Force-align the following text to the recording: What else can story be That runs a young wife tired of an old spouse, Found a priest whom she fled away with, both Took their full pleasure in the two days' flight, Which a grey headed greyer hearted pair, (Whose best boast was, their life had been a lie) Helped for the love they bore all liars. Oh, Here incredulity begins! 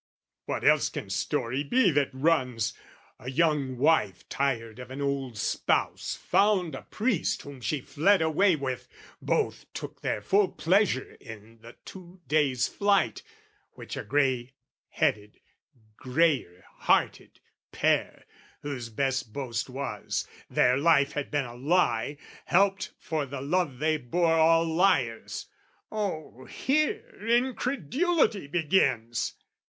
What 0.45 0.63
else 0.63 0.89
can 0.89 1.11
story 1.11 1.63
be 1.63 1.91
That 1.91 2.09
runs 2.11 2.73
a 3.19 3.29
young 3.29 3.77
wife 3.77 4.27
tired 4.29 4.79
of 4.79 4.89
an 4.89 4.99
old 4.99 5.37
spouse, 5.37 6.15
Found 6.15 6.73
a 6.73 6.81
priest 6.81 7.43
whom 7.43 7.61
she 7.61 7.81
fled 7.81 8.19
away 8.19 8.55
with, 8.55 8.87
both 9.21 9.71
Took 9.75 10.01
their 10.01 10.19
full 10.19 10.47
pleasure 10.53 11.15
in 11.21 11.59
the 11.61 11.75
two 11.85 12.19
days' 12.27 12.67
flight, 12.67 13.21
Which 13.73 13.95
a 13.95 14.03
grey 14.03 14.55
headed 14.89 15.39
greyer 15.97 16.65
hearted 16.77 17.39
pair, 17.71 18.25
(Whose 18.63 18.89
best 18.89 19.31
boast 19.31 19.69
was, 19.69 20.27
their 20.49 20.77
life 20.77 21.11
had 21.11 21.29
been 21.29 21.45
a 21.45 21.53
lie) 21.53 22.17
Helped 22.45 22.91
for 22.97 23.27
the 23.27 23.39
love 23.41 23.77
they 23.77 23.97
bore 23.97 24.33
all 24.33 24.65
liars. 24.65 25.45
Oh, 25.91 26.45
Here 26.45 27.19
incredulity 27.23 28.47
begins! 28.47 29.35